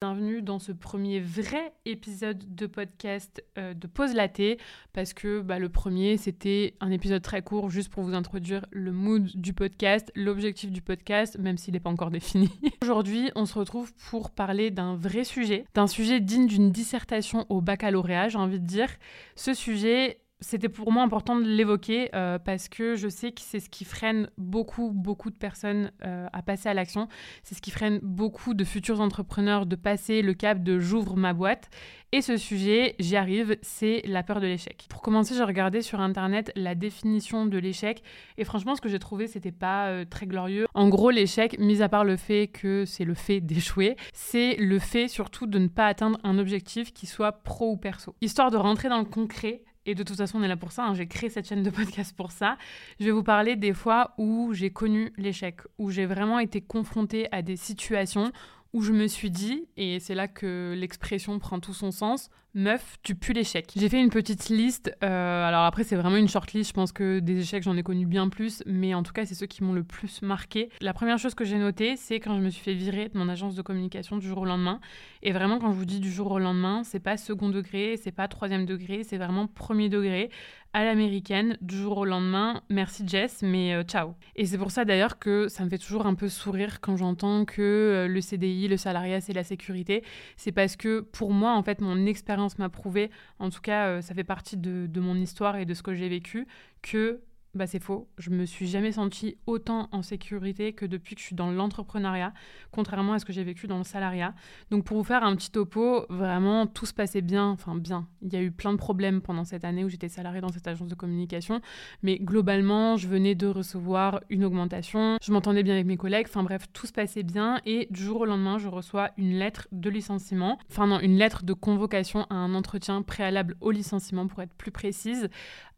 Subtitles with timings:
[0.00, 4.60] Bienvenue dans ce premier vrai épisode de podcast euh, de Pause Laté
[4.92, 8.92] parce que bah, le premier c'était un épisode très court juste pour vous introduire le
[8.92, 12.48] mood du podcast, l'objectif du podcast même s'il n'est pas encore défini.
[12.82, 17.60] Aujourd'hui on se retrouve pour parler d'un vrai sujet, d'un sujet digne d'une dissertation au
[17.60, 18.90] baccalauréat j'ai envie de dire.
[19.34, 23.60] Ce sujet c'était pour moi important de l'évoquer euh, parce que je sais que c'est
[23.60, 27.08] ce qui freine beaucoup, beaucoup de personnes euh, à passer à l'action.
[27.42, 31.32] C'est ce qui freine beaucoup de futurs entrepreneurs de passer le cap de j'ouvre ma
[31.32, 31.70] boîte.
[32.10, 34.86] Et ce sujet, j'y arrive, c'est la peur de l'échec.
[34.88, 38.02] Pour commencer, j'ai regardé sur internet la définition de l'échec
[38.38, 40.66] et franchement, ce que j'ai trouvé, c'était pas euh, très glorieux.
[40.72, 44.78] En gros, l'échec, mis à part le fait que c'est le fait d'échouer, c'est le
[44.78, 48.14] fait surtout de ne pas atteindre un objectif qui soit pro ou perso.
[48.22, 50.84] Histoire de rentrer dans le concret, et de toute façon, on est là pour ça.
[50.84, 50.94] Hein.
[50.94, 52.58] J'ai créé cette chaîne de podcast pour ça.
[53.00, 57.26] Je vais vous parler des fois où j'ai connu l'échec, où j'ai vraiment été confrontée
[57.32, 58.30] à des situations
[58.72, 62.96] où je me suis dit, et c'est là que l'expression prend tout son sens, meuf,
[63.02, 63.72] tu pues l'échec.
[63.76, 66.92] J'ai fait une petite liste, euh, alors après c'est vraiment une short list, je pense
[66.92, 69.62] que des échecs j'en ai connu bien plus, mais en tout cas c'est ceux qui
[69.62, 70.70] m'ont le plus marqué.
[70.80, 73.28] La première chose que j'ai notée, c'est quand je me suis fait virer de mon
[73.28, 74.80] agence de communication du jour au lendemain.
[75.22, 78.12] Et vraiment quand je vous dis du jour au lendemain, c'est pas second degré, c'est
[78.12, 80.30] pas troisième degré, c'est vraiment premier degré
[80.72, 82.62] à l'américaine du jour au lendemain.
[82.68, 84.14] Merci Jess, mais euh, ciao.
[84.36, 87.44] Et c'est pour ça d'ailleurs que ça me fait toujours un peu sourire quand j'entends
[87.44, 90.04] que euh, le CDI, le salariat, c'est la sécurité.
[90.36, 94.00] C'est parce que pour moi, en fait, mon expérience m'a prouvé, en tout cas, euh,
[94.02, 96.46] ça fait partie de, de mon histoire et de ce que j'ai vécu,
[96.82, 97.20] que
[97.54, 98.08] bah, c'est faux.
[98.18, 102.32] Je me suis jamais sentie autant en sécurité que depuis que je suis dans l'entrepreneuriat,
[102.70, 104.34] contrairement à ce que j'ai vécu dans le salariat.
[104.70, 108.06] Donc pour vous faire un petit topo, vraiment tout se passait bien, enfin bien.
[108.22, 110.68] Il y a eu plein de problèmes pendant cette année où j'étais salariée dans cette
[110.68, 111.60] agence de communication,
[112.02, 116.42] mais globalement, je venais de recevoir une augmentation, je m'entendais bien avec mes collègues, enfin
[116.42, 119.88] bref, tout se passait bien et du jour au lendemain, je reçois une lettre de
[119.88, 124.52] licenciement, enfin non, une lettre de convocation à un entretien préalable au licenciement pour être
[124.52, 125.28] plus précise,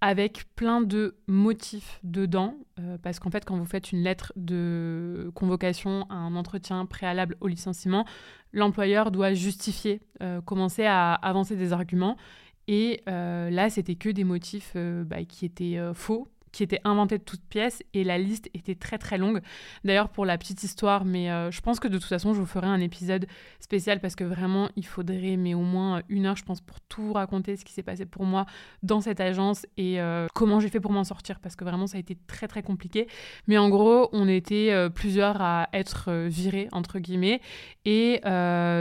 [0.01, 1.60] avec plein de motifs
[2.03, 6.87] dedans, euh, parce qu'en fait, quand vous faites une lettre de convocation à un entretien
[6.87, 8.05] préalable au licenciement,
[8.53, 12.17] l'employeur doit justifier, euh, commencer à avancer des arguments.
[12.69, 17.23] Et euh, là, c'était que des motifs bah, qui étaient faux, qui était inventé de
[17.23, 19.41] toutes pièces et la liste était très très longue.
[19.85, 22.47] D'ailleurs pour la petite histoire, mais euh, je pense que de toute façon je vous
[22.47, 23.27] ferai un épisode
[23.61, 27.13] spécial parce que vraiment il faudrait mais au moins une heure je pense pour tout
[27.13, 28.47] raconter ce qui s'est passé pour moi
[28.83, 31.97] dans cette agence et euh, comment j'ai fait pour m'en sortir parce que vraiment ça
[31.97, 33.07] a été très très compliqué.
[33.47, 37.41] Mais en gros on était euh, plusieurs à être virés entre guillemets
[37.85, 38.21] et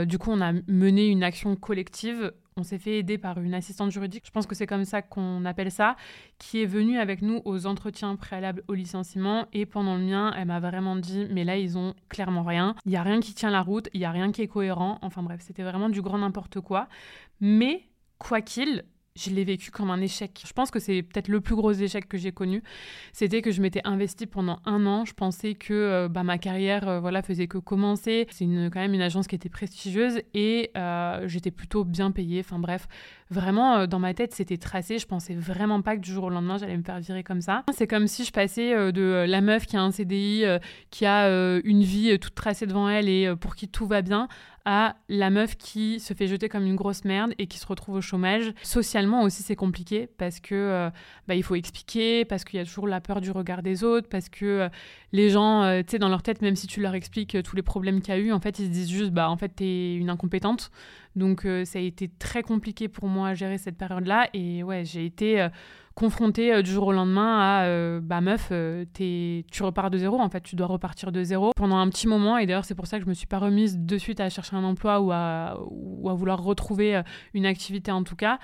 [0.06, 3.90] du coup on a mené une action collective on s'est fait aider par une assistante
[3.90, 5.96] juridique, je pense que c'est comme ça qu'on appelle ça,
[6.38, 9.46] qui est venue avec nous aux entretiens préalables au licenciement.
[9.52, 12.74] Et pendant le mien, elle m'a vraiment dit, mais là, ils ont clairement rien.
[12.84, 14.98] Il n'y a rien qui tient la route, il n'y a rien qui est cohérent.
[15.02, 16.88] Enfin bref, c'était vraiment du grand n'importe quoi.
[17.40, 17.84] Mais
[18.18, 18.84] quoi qu'il,
[19.16, 20.42] je l'ai vécu comme un échec.
[20.46, 22.62] Je pense que c'est peut-être le plus gros échec que j'ai connu.
[23.12, 25.04] C'était que je m'étais investie pendant un an.
[25.04, 28.28] Je pensais que euh, bah, ma carrière euh, voilà, faisait que commencer.
[28.30, 32.40] C'est quand même une agence qui était prestigieuse et euh, j'étais plutôt bien payée.
[32.40, 32.86] Enfin bref,
[33.30, 34.98] vraiment, dans ma tête, c'était tracé.
[34.98, 37.64] Je pensais vraiment pas que du jour au lendemain, j'allais me faire virer comme ça.
[37.72, 40.44] C'est comme si je passais de la meuf qui a un CDI,
[40.90, 41.28] qui a
[41.64, 44.28] une vie toute tracée devant elle et pour qui tout va bien,
[44.64, 47.96] à la meuf qui se fait jeter comme une grosse merde et qui se retrouve
[47.96, 48.52] au chômage.
[48.62, 50.90] Socialement aussi, c'est compliqué parce que euh,
[51.26, 54.08] bah, il faut expliquer, parce qu'il y a toujours la peur du regard des autres,
[54.08, 54.68] parce que euh,
[55.12, 57.62] les gens, euh, tu sais, dans leur tête, même si tu leur expliques tous les
[57.62, 59.94] problèmes qu'il y a eu, en fait, ils se disent juste, bah, en fait, t'es
[59.94, 60.70] une incompétente.
[61.16, 64.28] Donc, ça a été très compliqué pour moi à gérer cette période-là.
[64.32, 65.48] Et ouais, j'ai été
[66.00, 70.18] confronté euh, du jour au lendemain à euh, bah meuf, euh, tu repars de zéro,
[70.18, 72.38] en fait, tu dois repartir de zéro pendant un petit moment.
[72.38, 74.56] Et d'ailleurs, c'est pour ça que je me suis pas remise de suite à chercher
[74.56, 77.02] un emploi ou à, ou à vouloir retrouver
[77.34, 78.38] une activité en tout cas.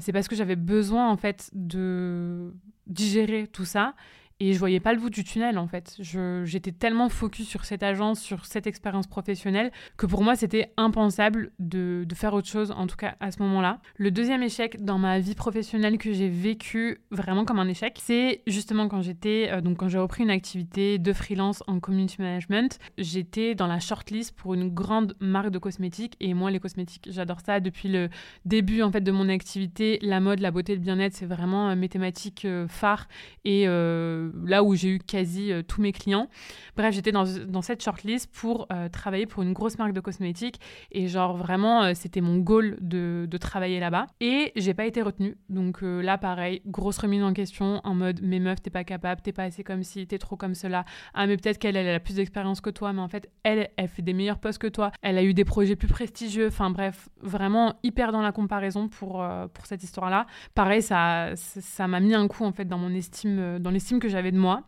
[0.00, 2.54] c'est parce que j'avais besoin en fait de
[2.86, 3.94] digérer tout ça
[4.40, 5.96] et je voyais pas le bout du tunnel en fait.
[6.44, 11.52] J'étais tellement focus sur cette agence, sur cette expérience professionnelle, que pour moi c'était impensable
[11.58, 13.80] de, de, faire autre chose, en tout cas à ce moment-là.
[13.96, 18.42] Le deuxième échec dans ma vie professionnelle que j'ai vécu vraiment comme un échec, c'est
[18.46, 22.78] justement quand j'étais, euh, donc quand j'ai repris une activité de freelance en community management,
[22.98, 27.40] j'étais dans la shortlist pour une grande marque de cosmétiques et moi les cosmétiques j'adore
[27.40, 28.08] ça depuis le
[28.44, 31.76] début en fait de mon activité, la mode, la beauté, le bien-être c'est vraiment euh,
[31.76, 33.08] mes thématiques euh, phares
[33.44, 33.66] et
[34.44, 36.28] là où j'ai eu quasi tous mes clients.
[36.76, 40.60] Bref, j'étais dans, dans, cette shortlist pour travailler pour une grosse marque de cosmétiques
[40.92, 45.36] et genre vraiment c'était mon goal de, de travailler là-bas et j'ai pas été retenue.
[45.48, 49.32] Donc là pareil, grosse remise en question en mode mais meuf t'es pas capable, t'es
[49.32, 50.84] pas assez comme si, t'es trop comme cela.
[51.14, 53.88] Ah mais peut-être qu'elle elle a plus d'expérience que toi, mais en fait elle elle
[53.88, 54.90] fait des meilleurs postes que toi.
[55.02, 56.48] Elle a eu des projets plus prestigieux.
[56.48, 60.26] Enfin bref, vraiment hyper dans la comparaison pour, euh, pour cette histoire-là.
[60.54, 64.00] Pareil, ça ça m'a mis un coup en fait dans mon estime, euh, dans l'estime
[64.00, 64.62] que j'avais de moi.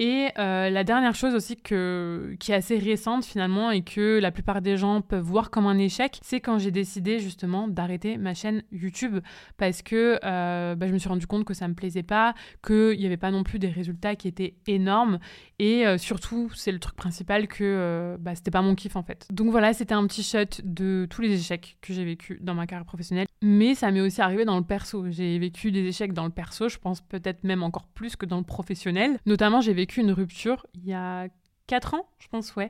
[0.00, 4.30] Et euh, la dernière chose aussi que, qui est assez récente finalement et que la
[4.30, 8.32] plupart des gens peuvent voir comme un échec, c'est quand j'ai décidé justement d'arrêter ma
[8.32, 9.18] chaîne YouTube
[9.58, 12.32] parce que euh, bah, je me suis rendu compte que ça me plaisait pas,
[12.66, 15.18] qu'il n'y avait pas non plus des résultats qui étaient énormes
[15.58, 19.28] et euh, surtout c'est le truc principal que bah, c'était pas mon kiff en fait.
[19.30, 22.66] Donc voilà, c'était un petit shot de tous les échecs que j'ai vécu dans ma
[22.66, 25.10] carrière professionnelle, mais ça m'est aussi arrivé dans le perso.
[25.10, 28.38] J'ai vécu des échecs dans le perso, je pense peut-être même encore plus que dans
[28.38, 29.18] le professionnel.
[29.26, 31.28] Notamment j'ai vécu une rupture il y a
[31.70, 32.68] 4 ans, je pense, ouais.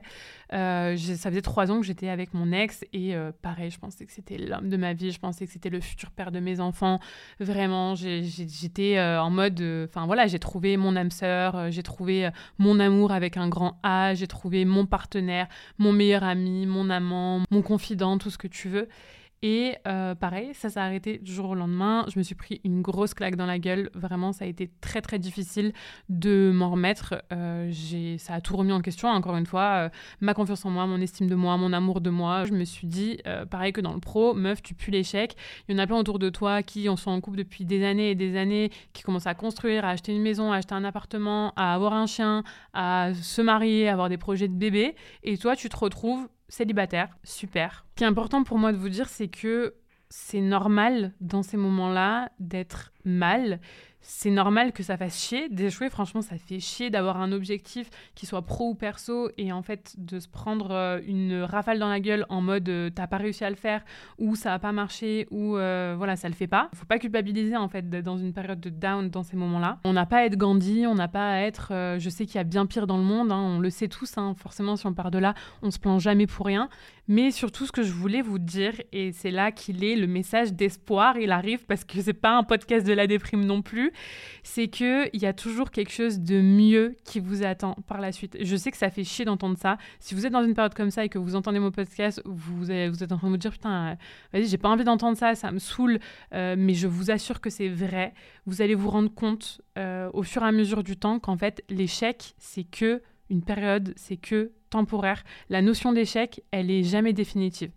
[0.53, 4.05] Euh, ça faisait 3 ans que j'étais avec mon ex et euh, pareil, je pensais
[4.05, 6.59] que c'était l'homme de ma vie, je pensais que c'était le futur père de mes
[6.59, 6.99] enfants.
[7.39, 9.59] Vraiment, j'étais euh, en mode,
[9.89, 12.29] enfin voilà, j'ai trouvé mon âme sœur, j'ai trouvé
[12.59, 15.47] mon amour avec un grand A, j'ai trouvé mon partenaire,
[15.79, 18.87] mon meilleur ami, mon amant, mon confident, tout ce que tu veux.
[19.43, 22.05] Et euh, pareil, ça s'est arrêté du jour au lendemain.
[22.13, 23.89] Je me suis pris une grosse claque dans la gueule.
[23.95, 25.73] Vraiment, ça a été très très difficile
[26.09, 27.23] de m'en remettre.
[27.33, 27.71] Euh,
[28.19, 29.85] ça a tout remis en question, encore une fois.
[29.85, 29.89] Euh,
[30.19, 32.45] ma confiance en moi, mon estime de moi, mon amour de moi.
[32.45, 33.17] Je me suis dit,
[33.49, 35.35] pareil que dans le pro, meuf, tu pues l'échec.
[35.67, 37.83] Il y en a plein autour de toi qui en sont en couple depuis des
[37.83, 40.83] années et des années, qui commencent à construire, à acheter une maison, à acheter un
[40.83, 42.43] appartement, à avoir un chien,
[42.73, 44.95] à se marier, à avoir des projets de bébé.
[45.23, 47.85] Et toi, tu te retrouves célibataire, super.
[47.91, 49.75] Ce qui est important pour moi de vous dire, c'est que
[50.09, 53.61] c'est normal dans ces moments-là d'être mal
[54.01, 55.89] c'est normal que ça fasse chier d'échouer.
[55.89, 59.93] Franchement, ça fait chier d'avoir un objectif qui soit pro ou perso et en fait
[59.97, 63.43] de se prendre euh, une rafale dans la gueule en mode euh, t'as pas réussi
[63.43, 63.83] à le faire
[64.17, 66.69] ou ça a pas marché ou euh, voilà, ça le fait pas.
[66.73, 69.79] Faut pas culpabiliser en fait dans une période de down dans ces moments-là.
[69.83, 71.71] On n'a pas à être Gandhi, on n'a pas à être.
[71.99, 74.17] je sais qu'il y a bien pire dans le monde, hein, on le sait tous.
[74.17, 76.69] Hein, forcément, si on part de là, on se plaint jamais pour rien.
[77.07, 80.53] Mais surtout, ce que je voulais vous dire, et c'est là qu'il est le message
[80.53, 83.90] d'espoir, il arrive parce que c'est pas un podcast de la déprime non plus,
[84.43, 88.37] c'est qu'il y a toujours quelque chose de mieux qui vous attend par la suite.
[88.41, 89.77] Je sais que ça fait chier d'entendre ça.
[89.99, 92.57] Si vous êtes dans une période comme ça et que vous entendez mon podcast, vous,
[92.57, 93.95] vous êtes en train de vous dire putain, euh,
[94.33, 95.99] vas-y, j'ai pas envie d'entendre ça, ça me saoule,
[96.33, 98.13] euh, mais je vous assure que c'est vrai.
[98.45, 101.63] Vous allez vous rendre compte euh, au fur et à mesure du temps qu'en fait,
[101.69, 105.23] l'échec, c'est que une période, c'est que temporaire.
[105.49, 107.71] La notion d'échec, elle est jamais définitive.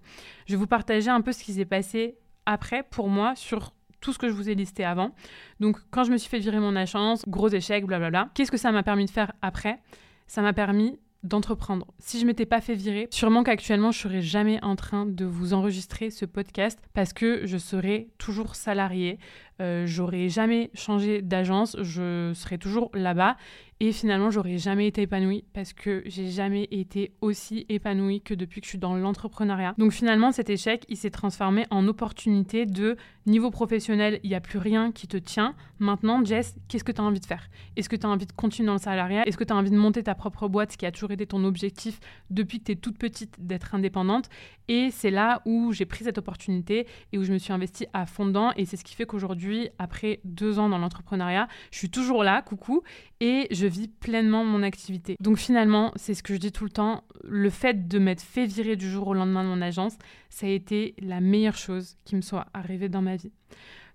[0.46, 2.16] Je vais vous partager un peu ce qui s'est passé
[2.46, 3.73] après pour moi sur
[4.04, 5.12] tout ce que je vous ai listé avant.
[5.60, 8.28] Donc quand je me suis fait virer mon agence, gros échec, blablabla.
[8.34, 9.80] Qu'est-ce que ça m'a permis de faire après?
[10.26, 11.86] Ça m'a permis d'entreprendre.
[11.98, 15.54] Si je m'étais pas fait virer, sûrement qu'actuellement je serais jamais en train de vous
[15.54, 19.18] enregistrer ce podcast parce que je serais toujours salarié,
[19.60, 23.36] euh, j'aurais jamais changé d'agence, je serais toujours là-bas
[23.80, 28.60] et finalement, j'aurais jamais été épanouie parce que j'ai jamais été aussi épanouie que depuis
[28.60, 29.74] que je suis dans l'entrepreneuriat.
[29.78, 32.96] Donc finalement, cet échec, il s'est transformé en opportunité de
[33.26, 35.54] niveau professionnel, il n'y a plus rien qui te tient.
[35.80, 37.50] Maintenant, Jess, qu'est-ce que tu as envie de faire?
[37.76, 39.26] Est-ce que tu as envie de continuer dans le salariat?
[39.26, 41.26] Est-ce que tu as envie de monter ta propre boîte, ce qui a toujours été
[41.26, 41.98] ton objectif
[42.30, 44.28] depuis que tu es toute petite d'être indépendante?
[44.68, 48.06] Et c'est là où j'ai pris cette opportunité et où je me suis investie à
[48.06, 48.52] fond dedans.
[48.56, 49.43] Et c'est ce qui fait qu'aujourd'hui,
[49.78, 52.82] après deux ans dans l'entrepreneuriat, je suis toujours là, coucou,
[53.20, 55.16] et je vis pleinement mon activité.
[55.20, 58.46] Donc finalement, c'est ce que je dis tout le temps, le fait de m'être fait
[58.46, 59.96] virer du jour au lendemain de mon agence,
[60.28, 63.32] ça a été la meilleure chose qui me soit arrivée dans ma vie.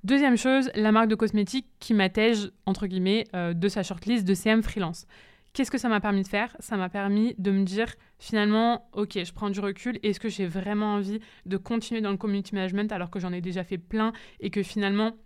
[0.03, 4.33] Deuxième chose, la marque de cosmétiques qui m'attège, entre guillemets, euh, de sa shortlist de
[4.33, 5.05] CM freelance.
[5.51, 6.55] Qu'est-ce que ça m'a permis de faire?
[6.59, 10.45] Ça m'a permis de me dire finalement, ok, je prends du recul, est-ce que j'ai
[10.45, 14.13] vraiment envie de continuer dans le community management alors que j'en ai déjà fait plein
[14.39, 15.17] et que finalement,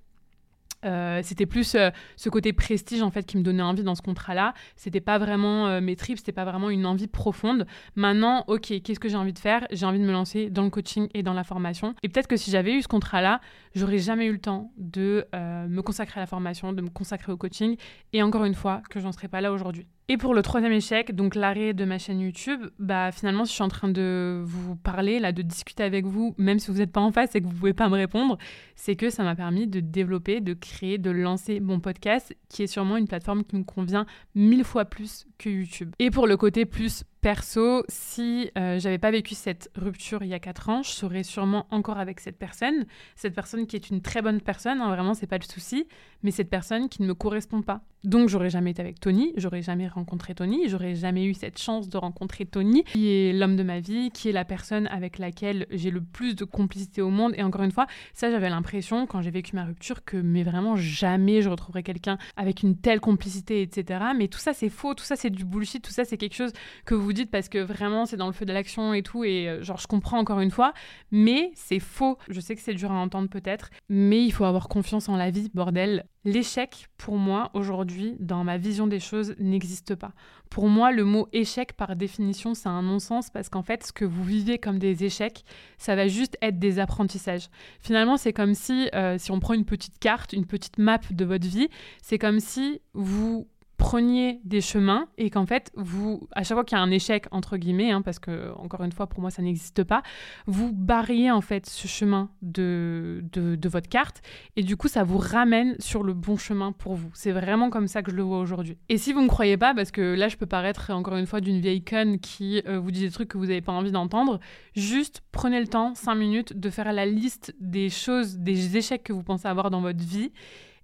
[0.86, 4.02] euh, c'était plus euh, ce côté prestige en fait qui me donnait envie dans ce
[4.02, 4.54] contrat-là.
[4.76, 7.66] C'était pas vraiment euh, mes tripes, c'était pas vraiment une envie profonde.
[7.96, 9.66] Maintenant, ok, qu'est-ce que j'ai envie de faire?
[9.72, 11.96] J'ai envie de me lancer dans le coaching et dans la formation.
[12.04, 13.42] Et peut-être que si j'avais eu ce contrat-là,
[13.74, 17.38] j'aurais jamais eu le temps de me consacrer à la formation, de me consacrer au
[17.38, 17.76] coaching.
[18.14, 19.88] Et encore une fois, que j'en serais pas là aujourd'hui.
[20.10, 23.54] Et pour le troisième échec, donc l'arrêt de ma chaîne YouTube, bah finalement, si je
[23.56, 26.92] suis en train de vous parler, là, de discuter avec vous, même si vous n'êtes
[26.92, 28.38] pas en face et que vous pouvez pas me répondre,
[28.76, 32.68] c'est que ça m'a permis de développer, de créer, de lancer mon podcast, qui est
[32.68, 35.92] sûrement une plateforme qui me convient mille fois plus que YouTube.
[36.00, 40.34] Et pour le côté plus Perso, si euh, j'avais pas vécu cette rupture il y
[40.34, 42.86] a 4 ans, je serais sûrement encore avec cette personne.
[43.16, 45.88] Cette personne qui est une très bonne personne, hein, vraiment, c'est pas le souci,
[46.24, 47.82] mais cette personne qui ne me correspond pas.
[48.04, 51.88] Donc, j'aurais jamais été avec Tony, j'aurais jamais rencontré Tony, j'aurais jamais eu cette chance
[51.88, 55.68] de rencontrer Tony, qui est l'homme de ma vie, qui est la personne avec laquelle
[55.70, 57.34] j'ai le plus de complicité au monde.
[57.38, 60.76] Et encore une fois, ça, j'avais l'impression, quand j'ai vécu ma rupture, que mais vraiment
[60.76, 64.04] jamais je retrouverais quelqu'un avec une telle complicité, etc.
[64.18, 66.52] Mais tout ça, c'est faux, tout ça, c'est du bullshit, tout ça, c'est quelque chose
[66.86, 69.50] que vous dites parce que vraiment c'est dans le feu de l'action et tout et
[69.50, 70.74] euh, genre je comprends encore une fois
[71.12, 74.68] mais c'est faux je sais que c'est dur à entendre peut-être mais il faut avoir
[74.68, 79.96] confiance en la vie bordel l'échec pour moi aujourd'hui dans ma vision des choses n'existe
[79.96, 80.14] pas.
[80.50, 84.06] Pour moi le mot échec par définition c'est un non-sens parce qu'en fait ce que
[84.06, 85.44] vous vivez comme des échecs
[85.78, 87.50] ça va juste être des apprentissages.
[87.80, 91.26] Finalement c'est comme si euh, si on prend une petite carte une petite map de
[91.26, 91.70] votre vie
[92.02, 96.78] c'est comme si vous preniez des chemins et qu'en fait, vous, à chaque fois qu'il
[96.78, 99.42] y a un échec, entre guillemets, hein, parce que, encore une fois, pour moi, ça
[99.42, 100.04] n'existe pas,
[100.46, 104.22] vous barriez en fait ce chemin de, de, votre carte
[104.56, 107.10] et du coup, ça vous ramène sur le bon chemin pour vous.
[107.14, 108.78] C'est vraiment comme ça que je le vois aujourd'hui.
[108.90, 111.26] Et si vous ne me croyez pas, parce que là, je peux paraître encore une
[111.26, 113.92] fois d'une vieille conne qui euh, vous dit des trucs que vous n'avez pas envie
[113.92, 114.40] d'entendre,
[114.76, 119.14] juste prenez le temps, 5 minutes, de faire la liste des choses, des échecs que
[119.14, 120.32] vous pensez avoir dans votre vie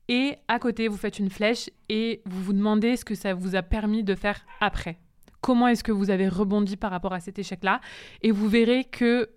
[0.09, 3.55] et à côté, vous faites une flèche et vous vous demandez ce que ça vous
[3.55, 4.97] a permis de faire après.
[5.39, 7.79] Comment est-ce que vous avez rebondi par rapport à cet échec-là?
[8.23, 9.29] Et vous verrez que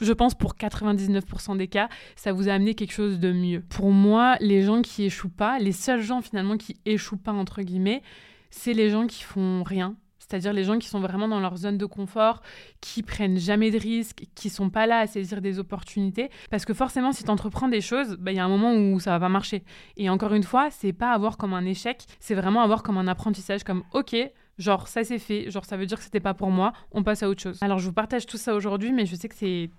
[0.00, 3.60] je pense pour 99% des cas, ça vous a amené quelque chose de mieux.
[3.60, 7.62] Pour moi, les gens qui échouent pas, les seuls gens finalement qui échouent pas, entre
[7.62, 8.02] guillemets,
[8.50, 9.96] c'est les gens qui font rien,
[10.28, 12.42] c'est-à-dire les gens qui sont vraiment dans leur zone de confort,
[12.80, 16.30] qui prennent jamais de risques, qui sont pas là à saisir des opportunités.
[16.50, 18.98] Parce que forcément, si tu entreprends des choses, bah, il y a un moment où
[19.00, 19.64] ça va pas marcher.
[19.96, 23.06] Et encore une fois, c'est pas avoir comme un échec, c'est vraiment avoir comme un
[23.06, 24.16] apprentissage, comme ok,
[24.58, 27.22] genre ça c'est fait, genre ça veut dire que c'était pas pour moi, on passe
[27.22, 27.58] à autre chose.
[27.62, 29.70] Alors je vous partage tout ça aujourd'hui, mais je sais que c'est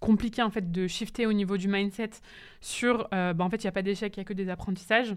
[0.00, 2.10] compliqué en fait de shifter au niveau du mindset
[2.60, 4.48] sur euh, bah, en fait il n'y a pas d'échec, il n'y a que des
[4.48, 5.14] apprentissages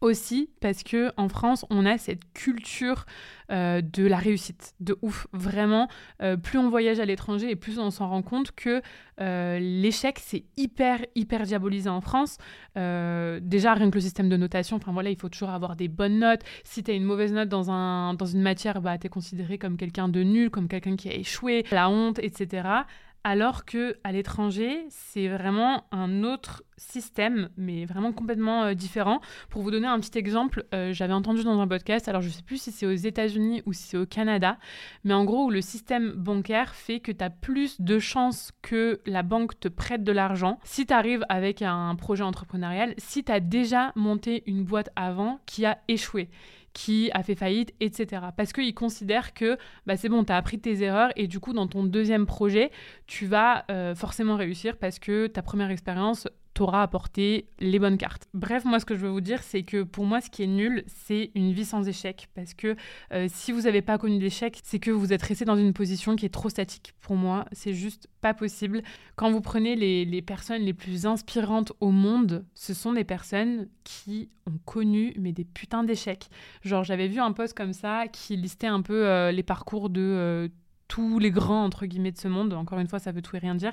[0.00, 3.06] aussi parce que en France on a cette culture
[3.50, 5.26] euh, de la réussite de ouf.
[5.32, 5.88] Vraiment
[6.22, 8.82] euh, plus on voyage à l'étranger et plus on s'en rend compte que
[9.20, 12.38] euh, l'échec c'est hyper hyper diabolisé en France.
[12.76, 16.18] Déjà rien que le système de notation enfin voilà il faut toujours avoir des bonnes
[16.18, 16.42] notes.
[16.64, 19.76] Si tu as une mauvaise note dans, un, dans une matière bah, es considéré comme
[19.76, 21.64] quelqu'un de nul comme quelqu'un qui a échoué.
[21.70, 22.84] La honte etc
[23.24, 29.20] alors que à l'étranger, c'est vraiment un autre système, mais vraiment complètement euh, différent.
[29.48, 32.32] Pour vous donner un petit exemple, euh, j'avais entendu dans un podcast, alors je ne
[32.32, 34.58] sais plus si c'est aux États-Unis ou si c'est au Canada,
[35.04, 39.22] mais en gros, le système bancaire fait que tu as plus de chances que la
[39.22, 43.40] banque te prête de l'argent si tu arrives avec un projet entrepreneurial, si tu as
[43.40, 46.28] déjà monté une boîte avant qui a échoué
[46.74, 48.22] qui a fait faillite, etc.
[48.36, 51.54] Parce qu'ils considèrent que bah, c'est bon, tu as appris tes erreurs et du coup,
[51.54, 52.70] dans ton deuxième projet,
[53.06, 58.28] tu vas euh, forcément réussir parce que ta première expérience t'aura apporté les bonnes cartes.
[58.32, 60.48] Bref, moi ce que je veux vous dire, c'est que pour moi ce qui est
[60.48, 62.28] nul, c'est une vie sans échec.
[62.34, 62.76] Parce que
[63.12, 66.14] euh, si vous n'avez pas connu d'échec, c'est que vous êtes resté dans une position
[66.14, 66.94] qui est trop statique.
[67.00, 68.82] Pour moi, c'est juste pas possible.
[69.16, 73.68] Quand vous prenez les, les, personnes les plus inspirantes au monde, ce sont des personnes
[73.82, 76.28] qui ont connu mais des putains d'échecs.
[76.62, 80.00] Genre j'avais vu un post comme ça qui listait un peu euh, les parcours de...
[80.00, 80.48] Euh,
[80.94, 82.52] tous les grands entre guillemets de ce monde.
[82.52, 83.72] Encore une fois, ça veut tout et rien dire.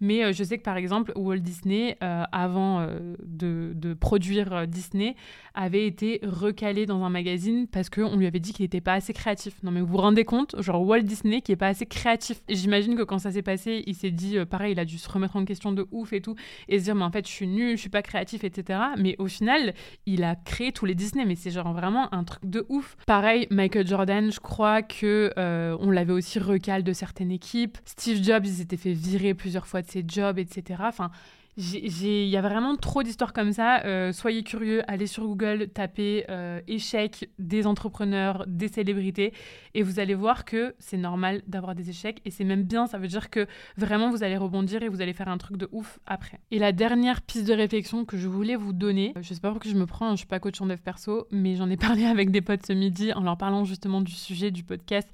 [0.00, 5.16] Mais euh, je sais que par exemple, Walt Disney, euh, avant euh, de, produire Disney,
[5.54, 9.12] avait été recalé dans un magazine parce qu'on lui avait dit qu'il n'était pas assez
[9.12, 9.60] créatif.
[9.64, 12.40] Non mais vous vous rendez compte, genre Walt Disney qui est pas assez créatif.
[12.48, 15.34] J'imagine que quand ça s'est passé, il s'est dit, pareil, il a dû se remettre
[15.34, 16.36] en question de ouf et tout,
[16.68, 18.78] et se dire, mais en fait, je suis nul, je suis pas créatif, etc.
[18.96, 19.74] Mais au final,
[20.06, 22.96] il a créé tous les Disney, mais c'est genre vraiment un truc de ouf.
[23.06, 25.32] Pareil, Michael Jordan, je crois que
[25.80, 27.78] on l'avait aussi recalé de certaines équipes.
[27.84, 30.80] Steve Jobs, il s'était fait virer plusieurs fois de ses jobs, etc.
[30.84, 31.10] Enfin,
[31.56, 33.84] il y a vraiment trop d'histoires comme ça.
[33.84, 39.32] Euh, soyez curieux, allez sur Google, tapez euh, échecs des entrepreneurs, des célébrités,
[39.74, 42.98] et vous allez voir que c'est normal d'avoir des échecs, et c'est même bien, ça
[42.98, 45.98] veut dire que vraiment vous allez rebondir et vous allez faire un truc de ouf
[46.06, 46.40] après.
[46.50, 49.70] Et la dernière piste de réflexion que je voulais vous donner, je sais pas pourquoi
[49.70, 52.04] je me prends, hein, je suis pas coach en dev perso, mais j'en ai parlé
[52.04, 55.08] avec des potes ce midi en leur parlant justement du sujet du podcast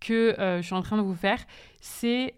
[0.00, 1.44] que euh, je suis en train de vous faire,
[1.80, 2.34] c'est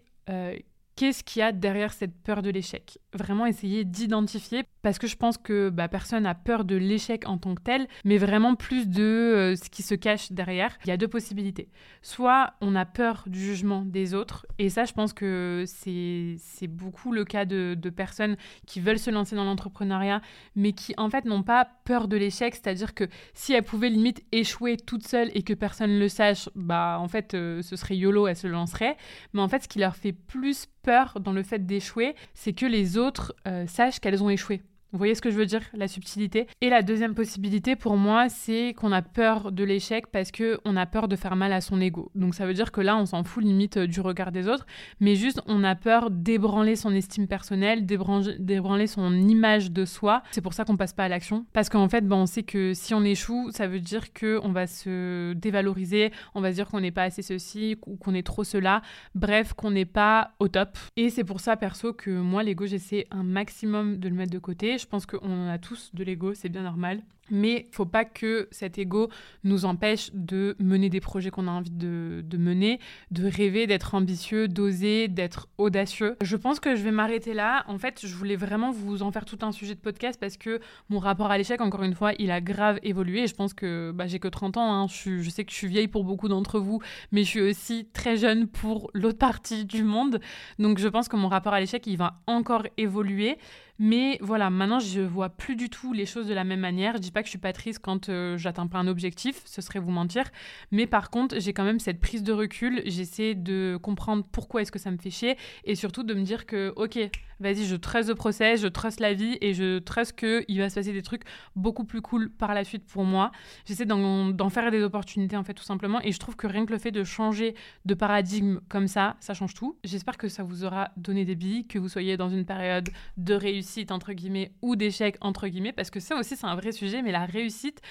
[0.95, 2.99] qu'est-ce qu'il y a derrière cette peur de l'échec?
[3.13, 7.37] Vraiment essayer d'identifier, parce que je pense que bah, personne n'a peur de l'échec en
[7.37, 10.77] tant que tel, mais vraiment plus de euh, ce qui se cache derrière.
[10.85, 11.69] Il y a deux possibilités.
[12.01, 17.11] Soit on a peur du jugement des autres, et ça je pense que c'est beaucoup
[17.11, 20.21] le cas de, personnes qui veulent se lancer dans l'entrepreneuriat,
[20.55, 24.23] mais qui en fait n'ont pas peur de l'échec, c'est-à-dire que si elles pouvaient limite
[24.31, 27.97] échouer toutes seules et que personne ne le sache, bah en fait euh, ce serait
[27.97, 28.95] YOLO, elles se lanceraient.
[29.33, 32.65] Mais en fait ce qui leur fait plus peur dans le fait d'échouer, c'est que
[32.65, 34.61] les autres euh, sachent qu'elles ont échoué.
[34.91, 38.27] Vous voyez ce que je veux dire, la subtilité Et la deuxième possibilité pour moi,
[38.27, 41.61] c'est qu'on a peur de l'échec parce que on a peur de faire mal à
[41.61, 42.11] son ego.
[42.13, 44.65] Donc ça veut dire que là, on s'en fout limite euh, du regard des autres,
[44.99, 50.23] mais juste on a peur d'ébranler son estime personnelle, d'ébranler son image de soi.
[50.31, 52.73] C'est pour ça qu'on passe pas à l'action parce qu'en fait, ben, on sait que
[52.73, 56.67] si on échoue, ça veut dire que on va se dévaloriser, on va se dire
[56.67, 58.81] qu'on n'est pas assez ceci ou qu'on est trop cela.
[59.15, 60.77] Bref, qu'on n'est pas au top.
[60.97, 64.39] Et c'est pour ça perso que moi l'ego, j'essaie un maximum de le mettre de
[64.39, 67.01] côté je pense qu'on a tous de l'ego, c'est bien normal.
[67.31, 69.09] Mais faut pas que cet ego
[69.43, 74.47] nous empêche de mener des projets qu'on a envie de, mener, de rêver, d'être ambitieux,
[74.47, 76.17] d'oser, d'être audacieux.
[76.21, 77.63] Je pense que je vais m'arrêter là.
[77.67, 80.59] En fait, je voulais vraiment vous en faire tout un sujet de podcast parce que
[80.89, 83.27] mon rapport à l'échec, encore une fois, il a grave évolué.
[83.27, 84.73] Je pense que bah, j'ai que 30 ans.
[84.73, 84.87] Hein.
[84.87, 87.87] Je, je sais que je suis vieille pour beaucoup d'entre vous, mais je suis aussi
[87.93, 90.19] très jeune pour l'autre partie du monde.
[90.59, 93.37] Donc je pense que mon rapport à l'échec, il va encore évoluer.
[93.83, 96.97] Mais voilà, maintenant, je vois plus du tout les choses de la même manière.
[96.97, 99.61] Je dis pas que je suis pas triste quand euh, j'atteins pas un objectif, ce
[99.61, 100.25] serait vous mentir.
[100.71, 102.81] Mais par contre, j'ai quand même cette prise de recul.
[102.85, 106.45] J'essaie de comprendre pourquoi est-ce que ça me fait chier et surtout de me dire
[106.45, 106.99] que, ok,
[107.41, 110.75] vas-y, je trust le process, je trust la vie et je trust qu'il va se
[110.75, 111.23] passer des trucs
[111.55, 113.31] beaucoup plus cool par la suite pour moi.
[113.65, 115.99] J'essaie d'en faire des opportunités, en fait, tout simplement.
[116.01, 117.55] Et je trouve que rien que le fait de changer
[117.85, 119.77] de paradigme comme ça, ça change tout.
[119.83, 123.33] J'espère que ça vous aura donné des billes, que vous soyez dans une période de
[123.33, 127.01] réussite entre guillemets ou d'échec entre guillemets parce que ça aussi c'est un vrai sujet
[127.01, 127.81] mais la réussite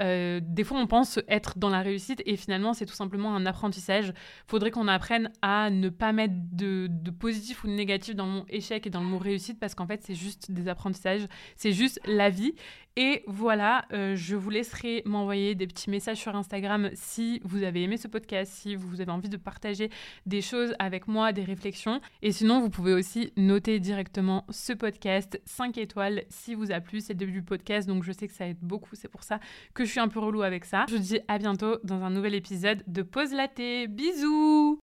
[0.00, 3.46] euh, des fois, on pense être dans la réussite et finalement, c'est tout simplement un
[3.46, 4.12] apprentissage.
[4.46, 8.32] Faudrait qu'on apprenne à ne pas mettre de, de, positif ou de négatif dans le
[8.32, 11.72] mot échec et dans le mot réussite parce qu'en fait, c'est juste des apprentissages, c'est
[11.72, 12.54] juste la vie.
[12.96, 17.82] Et voilà, euh, je vous laisserai m'envoyer des petits messages sur Instagram si vous avez
[17.82, 19.90] aimé ce podcast, si vous avez envie de partager
[20.26, 22.00] des choses avec moi, des réflexions.
[22.22, 27.00] Et sinon, vous pouvez aussi noter directement ce podcast 5 étoiles si vous a plu.
[27.00, 28.94] C'est le début du podcast, donc je sais que ça aide beaucoup.
[28.94, 29.40] C'est pour ça
[29.74, 30.86] que je suis un peu relou avec ça.
[30.88, 33.88] Je vous dis à bientôt dans un nouvel épisode de Pause Laté.
[33.88, 34.72] Bisous